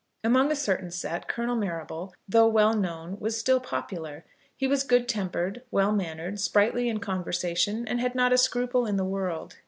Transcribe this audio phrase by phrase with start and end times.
[0.23, 4.25] Among a certain set Colonel Marrable, though well known, was still popular.
[4.55, 8.97] He was good tempered, well mannered, sprightly in conversation, and had not a scruple in
[8.97, 9.57] the world.